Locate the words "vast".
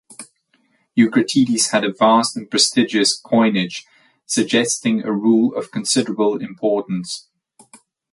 1.93-2.35